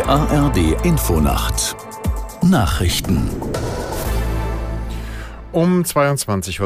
Die 0.00 0.06
ARD 0.06 0.82
Infonacht 0.86 1.76
Nachrichten 2.42 3.28
um 5.52 5.82
22.30 5.82 6.60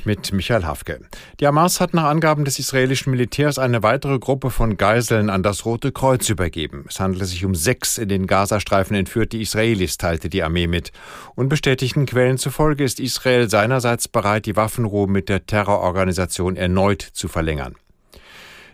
Uhr 0.00 0.02
mit 0.06 0.32
Michael 0.32 0.64
Hafke. 0.64 0.98
Die 1.38 1.46
Hamas 1.46 1.78
hat 1.78 1.94
nach 1.94 2.06
Angaben 2.06 2.44
des 2.44 2.58
israelischen 2.58 3.12
Militärs 3.12 3.60
eine 3.60 3.84
weitere 3.84 4.18
Gruppe 4.18 4.50
von 4.50 4.76
Geiseln 4.76 5.30
an 5.30 5.44
das 5.44 5.64
Rote 5.64 5.92
Kreuz 5.92 6.28
übergeben. 6.30 6.84
Es 6.88 6.98
handele 6.98 7.26
sich 7.26 7.44
um 7.44 7.54
sechs 7.54 7.96
in 7.96 8.08
den 8.08 8.26
Gazastreifen 8.26 8.96
entführte 8.96 9.36
Israelis, 9.36 9.96
teilte 9.96 10.28
die 10.28 10.42
Armee 10.42 10.66
mit. 10.66 10.90
Unbestätigten 11.36 12.06
Quellen 12.06 12.38
zufolge 12.38 12.82
ist 12.82 12.98
Israel 12.98 13.48
seinerseits 13.48 14.08
bereit, 14.08 14.46
die 14.46 14.56
Waffenruhe 14.56 15.06
mit 15.06 15.28
der 15.28 15.46
Terrororganisation 15.46 16.56
erneut 16.56 17.02
zu 17.02 17.28
verlängern. 17.28 17.76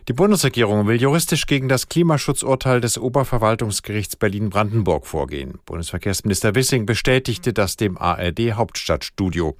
Die 0.07 0.13
Bundesregierung 0.13 0.87
will 0.87 1.01
juristisch 1.01 1.47
gegen 1.47 1.67
das 1.67 1.89
Klimaschutzurteil 1.89 2.79
des 2.79 2.97
Oberverwaltungsgerichts 2.97 4.15
Berlin-Brandenburg 4.15 5.05
vorgehen. 5.05 5.59
Bundesverkehrsminister 5.65 6.55
Wissing 6.55 6.85
bestätigte 6.85 7.51
das 7.51 7.75
dem 7.75 7.97
ARD 7.97 8.53
Hauptstadtstudio. 8.53 9.57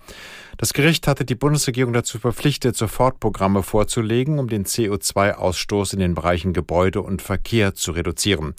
Das 0.55 0.71
Gericht 0.71 1.05
hatte 1.05 1.25
die 1.25 1.35
Bundesregierung 1.35 1.91
dazu 1.91 2.17
verpflichtet, 2.17 2.77
Sofortprogramme 2.77 3.61
vorzulegen, 3.61 4.39
um 4.39 4.47
den 4.47 4.63
CO2-Ausstoß 4.63 5.91
in 5.93 5.99
den 5.99 6.15
Bereichen 6.15 6.53
Gebäude 6.53 7.01
und 7.01 7.21
Verkehr 7.21 7.75
zu 7.75 7.91
reduzieren. 7.91 8.55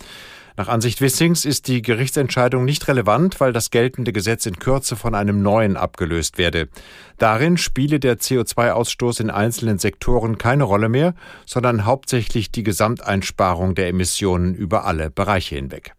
Nach 0.59 0.67
Ansicht 0.67 1.01
Wissings 1.01 1.45
ist 1.45 1.69
die 1.69 1.83
Gerichtsentscheidung 1.83 2.65
nicht 2.65 2.89
relevant, 2.89 3.39
weil 3.39 3.53
das 3.53 3.71
geltende 3.71 4.13
Gesetz 4.13 4.45
in 4.45 4.59
Kürze 4.59 4.97
von 4.97 5.15
einem 5.15 5.41
neuen 5.41 5.77
abgelöst 5.77 6.37
werde. 6.37 6.69
Darin 7.17 7.59
spiele 7.59 8.01
der 8.01 8.19
CO2-Ausstoß 8.19 9.21
in 9.21 9.31
einzelnen 9.31 9.79
Sektoren 9.79 10.37
keine 10.37 10.65
Rolle 10.65 10.89
mehr, 10.89 11.15
sondern 11.47 11.85
hauptsächlich 11.85 12.51
die 12.51 12.65
Gesamteinsparung 12.65 13.77
der 13.77 13.87
Emissionen 13.87 14.53
über 14.53 14.85
alle 14.85 15.11
Bereiche 15.11 15.55
hinweg. 15.55 15.95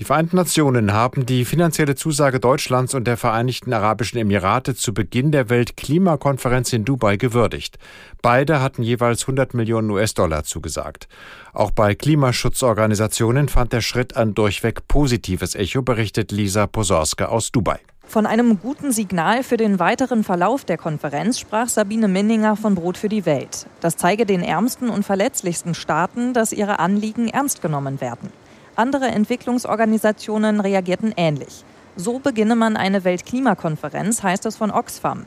Die 0.00 0.06
Vereinten 0.06 0.36
Nationen 0.36 0.94
haben 0.94 1.26
die 1.26 1.44
finanzielle 1.44 1.94
Zusage 1.94 2.40
Deutschlands 2.40 2.94
und 2.94 3.06
der 3.06 3.18
Vereinigten 3.18 3.70
Arabischen 3.74 4.18
Emirate 4.18 4.74
zu 4.74 4.94
Beginn 4.94 5.30
der 5.30 5.50
Weltklimakonferenz 5.50 6.72
in 6.72 6.86
Dubai 6.86 7.18
gewürdigt. 7.18 7.78
Beide 8.22 8.62
hatten 8.62 8.82
jeweils 8.82 9.24
100 9.24 9.52
Millionen 9.52 9.90
US-Dollar 9.90 10.44
zugesagt. 10.44 11.06
Auch 11.52 11.70
bei 11.70 11.94
Klimaschutzorganisationen 11.94 13.50
fand 13.50 13.74
der 13.74 13.82
Schritt 13.82 14.16
ein 14.16 14.34
durchweg 14.34 14.88
positives 14.88 15.54
Echo, 15.54 15.82
berichtet 15.82 16.32
Lisa 16.32 16.66
Posorska 16.66 17.26
aus 17.26 17.52
Dubai. 17.52 17.78
Von 18.06 18.24
einem 18.24 18.58
guten 18.58 18.92
Signal 18.92 19.42
für 19.42 19.58
den 19.58 19.78
weiteren 19.78 20.24
Verlauf 20.24 20.64
der 20.64 20.78
Konferenz 20.78 21.38
sprach 21.38 21.68
Sabine 21.68 22.08
Minninger 22.08 22.56
von 22.56 22.74
Brot 22.74 22.96
für 22.96 23.10
die 23.10 23.26
Welt. 23.26 23.66
Das 23.82 23.98
zeige 23.98 24.24
den 24.24 24.42
ärmsten 24.42 24.88
und 24.88 25.04
verletzlichsten 25.04 25.74
Staaten, 25.74 26.32
dass 26.32 26.52
ihre 26.52 26.78
Anliegen 26.78 27.28
ernst 27.28 27.60
genommen 27.60 28.00
werden. 28.00 28.32
Andere 28.80 29.08
Entwicklungsorganisationen 29.08 30.58
reagierten 30.58 31.12
ähnlich. 31.14 31.66
So 31.96 32.18
beginne 32.18 32.56
man 32.56 32.78
eine 32.78 33.04
Weltklimakonferenz, 33.04 34.22
heißt 34.22 34.46
es 34.46 34.56
von 34.56 34.70
Oxfam. 34.70 35.26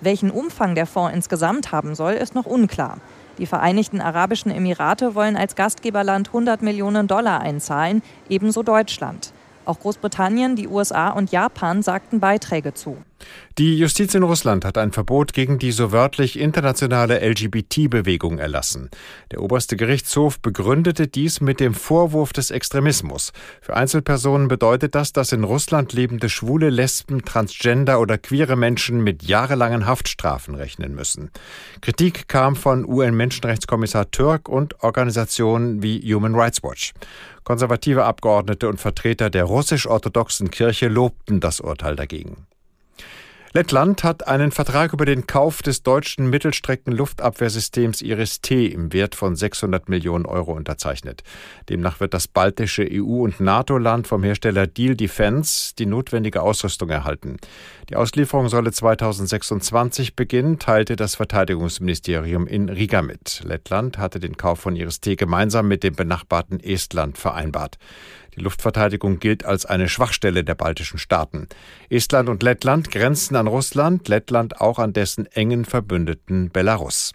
Welchen 0.00 0.30
Umfang 0.30 0.76
der 0.76 0.86
Fonds 0.86 1.12
insgesamt 1.12 1.72
haben 1.72 1.96
soll, 1.96 2.12
ist 2.12 2.36
noch 2.36 2.46
unklar. 2.46 2.98
Die 3.38 3.46
Vereinigten 3.46 4.00
Arabischen 4.00 4.52
Emirate 4.52 5.16
wollen 5.16 5.36
als 5.36 5.56
Gastgeberland 5.56 6.28
100 6.28 6.62
Millionen 6.62 7.08
Dollar 7.08 7.40
einzahlen, 7.40 8.02
ebenso 8.28 8.62
Deutschland. 8.62 9.32
Auch 9.64 9.80
Großbritannien, 9.80 10.54
die 10.54 10.68
USA 10.68 11.10
und 11.10 11.32
Japan 11.32 11.82
sagten 11.82 12.20
Beiträge 12.20 12.72
zu. 12.72 12.98
Die 13.58 13.76
Justiz 13.76 14.14
in 14.14 14.22
Russland 14.22 14.64
hat 14.64 14.78
ein 14.78 14.92
Verbot 14.92 15.34
gegen 15.34 15.58
die 15.58 15.72
so 15.72 15.92
wörtlich 15.92 16.38
internationale 16.38 17.20
LGBT-Bewegung 17.20 18.38
erlassen. 18.38 18.88
Der 19.30 19.42
oberste 19.42 19.76
Gerichtshof 19.76 20.40
begründete 20.40 21.06
dies 21.06 21.42
mit 21.42 21.60
dem 21.60 21.74
Vorwurf 21.74 22.32
des 22.32 22.50
Extremismus. 22.50 23.32
Für 23.60 23.76
Einzelpersonen 23.76 24.48
bedeutet 24.48 24.94
das, 24.94 25.12
dass 25.12 25.32
in 25.32 25.44
Russland 25.44 25.92
lebende 25.92 26.30
Schwule, 26.30 26.70
Lesben, 26.70 27.26
Transgender 27.26 28.00
oder 28.00 28.16
queere 28.16 28.56
Menschen 28.56 29.04
mit 29.04 29.22
jahrelangen 29.22 29.84
Haftstrafen 29.84 30.54
rechnen 30.54 30.94
müssen. 30.94 31.30
Kritik 31.82 32.28
kam 32.28 32.56
von 32.56 32.86
UN-Menschenrechtskommissar 32.86 34.10
Türk 34.10 34.48
und 34.48 34.82
Organisationen 34.82 35.82
wie 35.82 36.00
Human 36.14 36.34
Rights 36.34 36.62
Watch. 36.62 36.94
Konservative 37.44 38.04
Abgeordnete 38.04 38.68
und 38.68 38.80
Vertreter 38.80 39.28
der 39.28 39.44
russisch-orthodoxen 39.44 40.50
Kirche 40.50 40.88
lobten 40.88 41.40
das 41.40 41.60
Urteil 41.60 41.96
dagegen. 41.96 42.46
Lettland 43.54 44.02
hat 44.02 44.28
einen 44.28 44.50
Vertrag 44.50 44.94
über 44.94 45.04
den 45.04 45.26
Kauf 45.26 45.60
des 45.60 45.82
deutschen 45.82 46.30
Mittelstrecken-Luftabwehrsystems 46.30 48.00
Iris-T 48.00 48.64
im 48.64 48.94
Wert 48.94 49.14
von 49.14 49.36
600 49.36 49.90
Millionen 49.90 50.24
Euro 50.24 50.54
unterzeichnet. 50.54 51.22
Demnach 51.68 52.00
wird 52.00 52.14
das 52.14 52.28
baltische 52.28 52.88
EU- 52.90 53.22
und 53.22 53.40
NATO-Land 53.40 54.06
vom 54.06 54.22
Hersteller 54.22 54.66
Deal 54.66 54.96
Defense 54.96 55.74
die 55.78 55.84
notwendige 55.84 56.40
Ausrüstung 56.40 56.88
erhalten. 56.88 57.36
Die 57.90 57.96
Auslieferung 57.96 58.48
solle 58.48 58.72
2026 58.72 60.16
beginnen, 60.16 60.58
teilte 60.58 60.96
das 60.96 61.16
Verteidigungsministerium 61.16 62.46
in 62.46 62.70
Riga 62.70 63.02
mit. 63.02 63.42
Lettland 63.44 63.98
hatte 63.98 64.18
den 64.18 64.38
Kauf 64.38 64.60
von 64.60 64.76
Iris-T 64.76 65.16
gemeinsam 65.16 65.68
mit 65.68 65.82
dem 65.82 65.94
benachbarten 65.94 66.58
Estland 66.58 67.18
vereinbart. 67.18 67.76
Die 68.36 68.40
Luftverteidigung 68.40 69.18
gilt 69.18 69.44
als 69.44 69.66
eine 69.66 69.88
Schwachstelle 69.88 70.44
der 70.44 70.54
baltischen 70.54 70.98
Staaten. 70.98 71.48
Estland 71.90 72.28
und 72.28 72.42
Lettland 72.42 72.90
grenzen 72.90 73.36
an 73.36 73.46
Russland, 73.46 74.08
Lettland 74.08 74.60
auch 74.60 74.78
an 74.78 74.92
dessen 74.92 75.26
engen 75.26 75.64
Verbündeten 75.64 76.50
Belarus. 76.50 77.12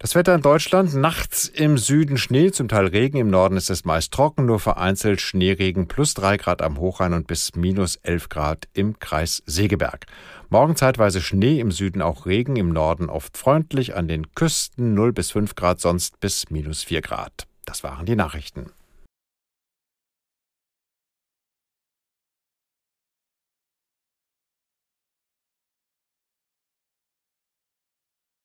Das 0.00 0.14
Wetter 0.14 0.32
in 0.32 0.42
Deutschland, 0.42 0.94
nachts 0.94 1.48
im 1.48 1.76
Süden 1.76 2.18
Schnee, 2.18 2.52
zum 2.52 2.68
Teil 2.68 2.86
Regen, 2.86 3.18
im 3.18 3.30
Norden 3.30 3.56
ist 3.56 3.68
es 3.68 3.84
meist 3.84 4.12
trocken, 4.12 4.46
nur 4.46 4.60
vereinzelt 4.60 5.20
Schneeregen 5.20 5.88
plus 5.88 6.14
drei 6.14 6.36
Grad 6.36 6.62
am 6.62 6.78
Hochrhein 6.78 7.14
und 7.14 7.26
bis 7.26 7.56
minus 7.56 7.96
elf 7.96 8.28
Grad 8.28 8.68
im 8.74 9.00
Kreis 9.00 9.42
Segeberg. 9.46 10.06
Morgen 10.50 10.76
zeitweise 10.76 11.20
Schnee, 11.20 11.58
im 11.58 11.72
Süden 11.72 12.00
auch 12.00 12.26
Regen, 12.26 12.54
im 12.54 12.68
Norden 12.68 13.10
oft 13.10 13.36
freundlich, 13.36 13.96
an 13.96 14.06
den 14.06 14.32
Küsten 14.34 14.94
0 14.94 15.12
bis 15.12 15.32
5 15.32 15.56
Grad, 15.56 15.80
sonst 15.80 16.20
bis 16.20 16.48
minus 16.48 16.84
4 16.84 17.00
Grad. 17.00 17.48
Das 17.64 17.82
waren 17.82 18.06
die 18.06 18.14
Nachrichten. 18.14 18.70